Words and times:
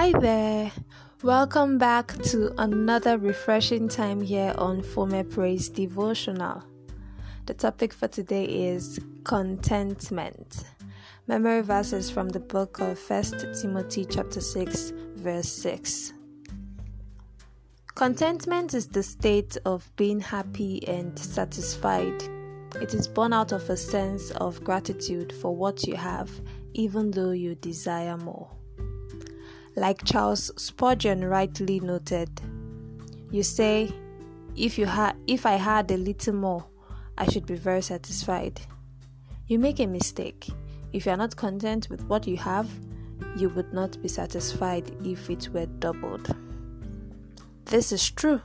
Hi 0.00 0.18
there. 0.18 0.72
Welcome 1.22 1.76
back 1.76 2.14
to 2.30 2.54
another 2.56 3.18
refreshing 3.18 3.86
time 3.86 4.22
here 4.22 4.54
on 4.56 4.80
Fome 4.80 5.30
Praise 5.30 5.68
Devotional. 5.68 6.64
The 7.44 7.52
topic 7.52 7.92
for 7.92 8.08
today 8.08 8.46
is 8.46 8.98
contentment. 9.24 10.64
Memory 11.26 11.60
verses 11.60 12.10
from 12.10 12.30
the 12.30 12.40
book 12.40 12.80
of 12.80 12.98
1 13.10 13.24
Timothy 13.60 14.06
chapter 14.06 14.40
6 14.40 14.92
verse 15.16 15.52
6. 15.52 16.14
Contentment 17.94 18.72
is 18.72 18.86
the 18.86 19.02
state 19.02 19.58
of 19.66 19.94
being 19.96 20.20
happy 20.20 20.82
and 20.88 21.18
satisfied. 21.18 22.22
It 22.80 22.94
is 22.94 23.06
born 23.06 23.34
out 23.34 23.52
of 23.52 23.68
a 23.68 23.76
sense 23.76 24.30
of 24.30 24.64
gratitude 24.64 25.30
for 25.30 25.54
what 25.54 25.86
you 25.86 25.96
have, 25.96 26.30
even 26.72 27.10
though 27.10 27.32
you 27.32 27.54
desire 27.54 28.16
more. 28.16 28.50
Like 29.76 30.04
Charles 30.04 30.50
Spurgeon 30.56 31.24
rightly 31.24 31.80
noted, 31.80 32.28
you 33.30 33.42
say, 33.42 33.92
if 34.56 34.78
you 34.78 34.86
had 34.86 35.16
if 35.26 35.46
I 35.46 35.52
had 35.52 35.90
a 35.90 35.96
little 35.96 36.34
more, 36.34 36.66
I 37.16 37.30
should 37.30 37.46
be 37.46 37.54
very 37.54 37.82
satisfied. 37.82 38.60
You 39.46 39.58
make 39.58 39.78
a 39.78 39.86
mistake. 39.86 40.48
If 40.92 41.06
you 41.06 41.12
are 41.12 41.16
not 41.16 41.36
content 41.36 41.88
with 41.88 42.04
what 42.06 42.26
you 42.26 42.36
have, 42.38 42.68
you 43.36 43.48
would 43.50 43.72
not 43.72 44.00
be 44.02 44.08
satisfied 44.08 44.90
if 45.04 45.30
it 45.30 45.48
were 45.50 45.66
doubled. 45.66 46.34
This 47.64 47.92
is 47.92 48.10
true 48.10 48.40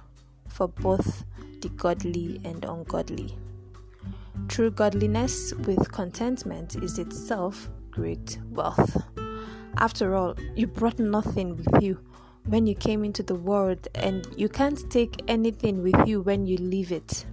for 0.47 0.67
both 0.67 1.25
the 1.61 1.69
godly 1.69 2.39
and 2.43 2.63
ungodly. 2.63 3.35
True 4.47 4.69
godliness 4.69 5.53
with 5.53 5.91
contentment 5.91 6.75
is 6.75 6.99
itself 6.99 7.69
great 7.89 8.37
wealth. 8.51 9.01
After 9.77 10.15
all, 10.15 10.35
you 10.55 10.67
brought 10.67 10.99
nothing 10.99 11.57
with 11.57 11.67
you 11.81 11.99
when 12.45 12.65
you 12.65 12.75
came 12.75 13.03
into 13.03 13.23
the 13.23 13.35
world, 13.35 13.87
and 13.95 14.27
you 14.37 14.47
can't 14.47 14.89
take 14.89 15.21
anything 15.27 15.81
with 15.83 16.07
you 16.07 16.21
when 16.21 16.45
you 16.45 16.57
leave 16.57 16.91
it. 16.91 17.25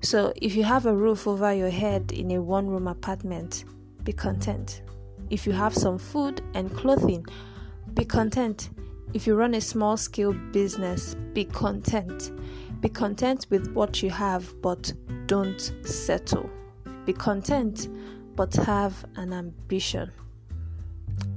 So, 0.00 0.32
if 0.36 0.54
you 0.54 0.64
have 0.64 0.86
a 0.86 0.94
roof 0.94 1.26
over 1.26 1.52
your 1.52 1.70
head 1.70 2.12
in 2.12 2.30
a 2.30 2.40
one 2.40 2.68
room 2.68 2.86
apartment, 2.86 3.64
be 4.04 4.12
content. 4.12 4.82
If 5.28 5.46
you 5.46 5.52
have 5.52 5.74
some 5.74 5.98
food 5.98 6.40
and 6.54 6.74
clothing, 6.74 7.26
be 7.94 8.04
content. 8.04 8.70
If 9.12 9.26
you 9.26 9.34
run 9.34 9.54
a 9.54 9.60
small 9.60 9.96
scale 9.96 10.32
business, 10.32 11.16
be 11.34 11.44
content. 11.44 12.30
Be 12.80 12.88
content 12.88 13.46
with 13.50 13.72
what 13.72 14.02
you 14.02 14.10
have, 14.10 14.54
but 14.62 14.92
don't 15.26 15.72
settle. 15.82 16.48
Be 17.04 17.12
content, 17.12 17.88
but 18.36 18.54
have 18.54 19.04
an 19.16 19.32
ambition. 19.32 20.12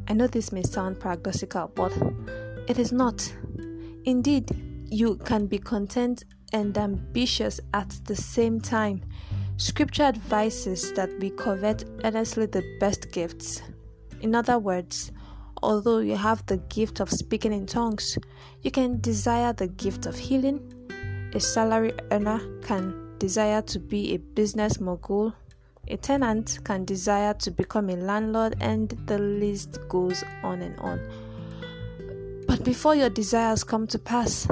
I 0.07 0.13
know 0.13 0.27
this 0.27 0.51
may 0.51 0.63
sound 0.63 0.99
paradoxical, 0.99 1.71
but 1.73 1.93
it 2.67 2.77
is 2.77 2.91
not. 2.91 3.33
Indeed, 4.05 4.49
you 4.89 5.15
can 5.17 5.47
be 5.47 5.57
content 5.57 6.23
and 6.53 6.77
ambitious 6.77 7.59
at 7.73 7.89
the 8.05 8.15
same 8.15 8.59
time. 8.59 9.01
Scripture 9.57 10.03
advises 10.03 10.91
that 10.93 11.09
we 11.19 11.29
covet 11.29 11.85
earnestly 12.03 12.45
the 12.45 12.63
best 12.79 13.11
gifts. 13.11 13.61
In 14.21 14.35
other 14.35 14.59
words, 14.59 15.11
although 15.63 15.99
you 15.99 16.15
have 16.15 16.45
the 16.47 16.57
gift 16.57 16.99
of 16.99 17.09
speaking 17.09 17.53
in 17.53 17.65
tongues, 17.65 18.17
you 18.61 18.71
can 18.71 18.99
desire 18.99 19.53
the 19.53 19.67
gift 19.67 20.05
of 20.05 20.17
healing. 20.17 20.61
A 21.33 21.39
salary 21.39 21.93
earner 22.11 22.39
can 22.61 23.15
desire 23.17 23.61
to 23.61 23.79
be 23.79 24.13
a 24.13 24.17
business 24.17 24.79
mogul 24.79 25.33
a 25.87 25.97
tenant 25.97 26.59
can 26.63 26.85
desire 26.85 27.33
to 27.35 27.51
become 27.51 27.89
a 27.89 27.95
landlord, 27.95 28.55
and 28.59 28.89
the 29.07 29.17
list 29.17 29.79
goes 29.89 30.23
on 30.43 30.61
and 30.61 30.77
on. 30.79 30.99
But 32.47 32.63
before 32.63 32.95
your 32.95 33.09
desires 33.09 33.63
come 33.63 33.87
to 33.87 33.99
pass, 33.99 34.47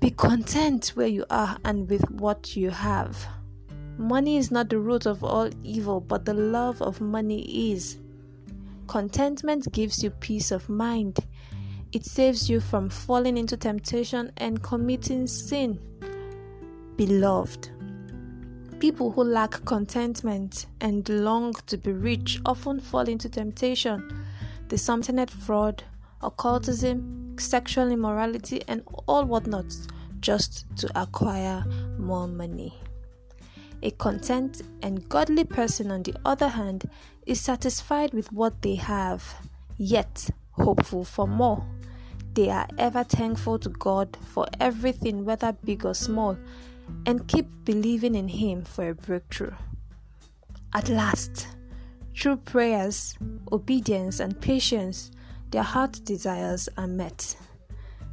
be 0.00 0.10
content 0.10 0.88
where 0.94 1.06
you 1.06 1.24
are 1.30 1.58
and 1.64 1.88
with 1.88 2.10
what 2.10 2.56
you 2.56 2.70
have. 2.70 3.26
Money 3.98 4.38
is 4.38 4.50
not 4.50 4.70
the 4.70 4.78
root 4.78 5.06
of 5.06 5.22
all 5.22 5.50
evil, 5.62 6.00
but 6.00 6.24
the 6.24 6.32
love 6.32 6.80
of 6.80 7.00
money 7.00 7.72
is. 7.72 7.98
Contentment 8.86 9.70
gives 9.72 10.02
you 10.02 10.10
peace 10.10 10.50
of 10.50 10.68
mind. 10.68 11.18
It 11.92 12.06
saves 12.06 12.48
you 12.48 12.60
from 12.60 12.88
falling 12.88 13.36
into 13.36 13.56
temptation 13.56 14.32
and 14.38 14.62
committing 14.62 15.26
sin. 15.26 15.78
Beloved, 16.96 17.70
People 18.80 19.10
who 19.10 19.24
lack 19.24 19.62
contentment 19.66 20.64
and 20.80 21.06
long 21.06 21.52
to 21.66 21.76
be 21.76 21.92
rich 21.92 22.40
often 22.46 22.80
fall 22.80 23.06
into 23.06 23.28
temptation, 23.28 24.24
the 24.68 24.78
something 24.78 25.24
fraud, 25.26 25.84
occultism, 26.22 27.36
sexual 27.38 27.90
immorality, 27.90 28.62
and 28.68 28.82
all 29.06 29.26
whatnots 29.26 29.86
just 30.20 30.64
to 30.78 30.90
acquire 30.98 31.62
more 31.98 32.26
money. 32.26 32.74
A 33.82 33.90
content 33.90 34.62
and 34.82 35.06
godly 35.10 35.44
person, 35.44 35.90
on 35.90 36.02
the 36.02 36.14
other 36.24 36.48
hand, 36.48 36.88
is 37.26 37.38
satisfied 37.38 38.14
with 38.14 38.32
what 38.32 38.62
they 38.62 38.76
have, 38.76 39.34
yet 39.76 40.30
hopeful 40.52 41.04
for 41.04 41.28
more. 41.28 41.66
They 42.32 42.48
are 42.48 42.68
ever 42.78 43.04
thankful 43.04 43.58
to 43.58 43.68
God 43.68 44.16
for 44.24 44.46
everything, 44.58 45.26
whether 45.26 45.52
big 45.52 45.84
or 45.84 45.94
small, 45.94 46.38
and 47.06 47.26
keep 47.28 47.46
believing 47.64 48.14
in 48.14 48.28
Him 48.28 48.64
for 48.64 48.90
a 48.90 48.94
breakthrough. 48.94 49.54
At 50.74 50.88
last, 50.88 51.48
through 52.16 52.36
prayers, 52.38 53.16
obedience, 53.50 54.20
and 54.20 54.40
patience, 54.40 55.10
their 55.50 55.62
heart 55.62 56.00
desires 56.04 56.68
are 56.76 56.86
met. 56.86 57.36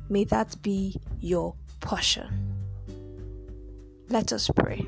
May 0.10 0.24
that 0.26 0.62
be 0.62 1.00
your 1.20 1.54
portion. 1.80 2.56
Let 4.10 4.32
us 4.34 4.50
pray. 4.56 4.88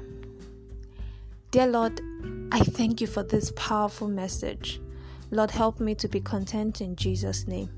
Dear 1.52 1.68
Lord, 1.68 2.00
I 2.52 2.62
thank 2.62 3.02
you 3.02 3.08
for 3.08 3.24
this 3.24 3.52
powerful 3.56 4.08
message. 4.08 4.82
Lord, 5.32 5.52
help 5.52 5.80
me 5.80 5.94
to 5.96 6.08
be 6.08 6.22
content 6.22 6.82
in 6.82 6.96
Jesus' 6.96 7.48
name. 7.48 7.70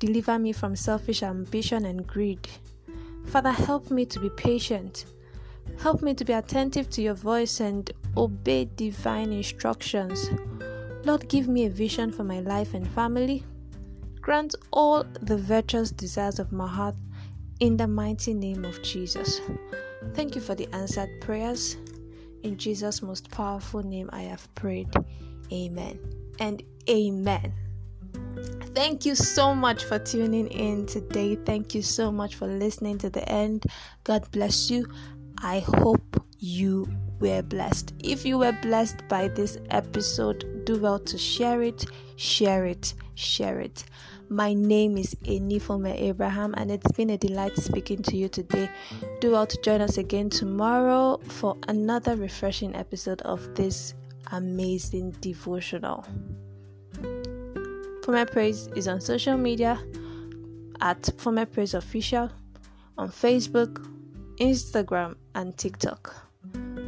Deliver 0.00 0.38
me 0.38 0.52
from 0.52 0.74
selfish 0.74 1.22
ambition 1.22 1.84
and 1.84 2.06
greed. 2.06 2.48
Father, 3.26 3.52
help 3.52 3.90
me 3.90 4.04
to 4.06 4.18
be 4.18 4.30
patient 4.30 5.06
Help 5.80 6.02
me 6.02 6.14
to 6.14 6.24
be 6.24 6.32
attentive 6.32 6.88
to 6.90 7.02
your 7.02 7.14
voice 7.14 7.60
and 7.60 7.90
obey 8.16 8.68
divine 8.76 9.32
instructions. 9.32 10.30
Lord, 11.04 11.28
give 11.28 11.48
me 11.48 11.66
a 11.66 11.70
vision 11.70 12.10
for 12.10 12.24
my 12.24 12.40
life 12.40 12.74
and 12.74 12.88
family. 12.88 13.44
Grant 14.20 14.54
all 14.72 15.04
the 15.20 15.36
virtuous 15.36 15.90
desires 15.90 16.38
of 16.38 16.50
my 16.52 16.66
heart 16.66 16.94
in 17.60 17.76
the 17.76 17.86
mighty 17.86 18.32
name 18.32 18.64
of 18.64 18.82
Jesus. 18.82 19.40
Thank 20.14 20.34
you 20.34 20.40
for 20.40 20.54
the 20.54 20.68
answered 20.72 21.20
prayers. 21.20 21.76
In 22.42 22.56
Jesus' 22.56 23.02
most 23.02 23.30
powerful 23.30 23.82
name, 23.82 24.08
I 24.12 24.22
have 24.22 24.52
prayed. 24.54 24.88
Amen 25.52 25.98
and 26.40 26.62
amen. 26.88 27.52
Thank 28.74 29.06
you 29.06 29.14
so 29.14 29.54
much 29.54 29.84
for 29.84 29.98
tuning 29.98 30.48
in 30.48 30.86
today. 30.86 31.36
Thank 31.36 31.74
you 31.74 31.82
so 31.82 32.10
much 32.10 32.34
for 32.34 32.46
listening 32.46 32.98
to 32.98 33.10
the 33.10 33.26
end. 33.28 33.64
God 34.02 34.28
bless 34.32 34.68
you. 34.68 34.86
I 35.44 35.58
hope 35.58 36.24
you 36.38 36.88
were 37.20 37.42
blessed. 37.42 37.92
If 38.02 38.24
you 38.24 38.38
were 38.38 38.56
blessed 38.62 39.06
by 39.08 39.28
this 39.28 39.58
episode, 39.68 40.64
do 40.64 40.78
well 40.78 40.98
to 41.00 41.18
share 41.18 41.62
it, 41.62 41.84
share 42.16 42.64
it, 42.64 42.94
share 43.14 43.60
it. 43.60 43.84
My 44.30 44.54
name 44.54 44.96
is 44.96 45.14
Enifome 45.24 45.94
Abraham, 45.94 46.54
and 46.56 46.70
it's 46.70 46.90
been 46.92 47.10
a 47.10 47.18
delight 47.18 47.58
speaking 47.58 48.02
to 48.04 48.16
you 48.16 48.30
today. 48.30 48.70
Do 49.20 49.32
well 49.32 49.46
to 49.46 49.60
join 49.60 49.82
us 49.82 49.98
again 49.98 50.30
tomorrow 50.30 51.20
for 51.28 51.58
another 51.68 52.16
refreshing 52.16 52.74
episode 52.74 53.20
of 53.20 53.54
this 53.54 53.92
amazing 54.32 55.10
devotional. 55.20 56.06
Fome 58.00 58.30
Praise 58.32 58.68
is 58.68 58.88
on 58.88 58.98
social 58.98 59.36
media 59.36 59.78
at 60.80 61.02
Fome 61.02 61.52
Praise 61.52 61.74
Official 61.74 62.30
on 62.96 63.10
Facebook, 63.10 63.93
Instagram, 64.38 65.16
and 65.34 65.56
TikTok. 65.56 66.14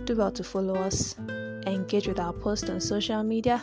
Do 0.05 0.17
well 0.17 0.33
to 0.33 0.45
follow 0.45 0.77
us, 0.77 1.19
engage 1.67 2.09
with 2.09 2.21
our 2.21 2.33
posts 2.33 2.71
on 2.71 2.81
social 2.81 3.23
media. 3.23 3.63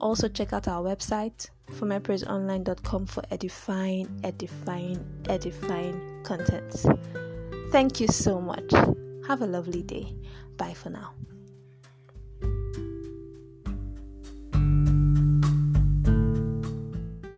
Also, 0.00 0.28
check 0.28 0.52
out 0.52 0.68
our 0.68 0.82
website, 0.82 1.48
fomepraiseonline.com 1.72 3.06
for 3.06 3.22
edifying, 3.30 4.08
edifying, 4.22 5.04
edifying 5.28 6.22
content. 6.22 6.86
Thank 7.70 8.00
you 8.00 8.08
so 8.08 8.40
much. 8.40 8.70
Have 9.26 9.42
a 9.42 9.46
lovely 9.46 9.82
day. 9.82 10.14
Bye 10.56 10.74
for 10.74 10.90
now. 10.90 11.12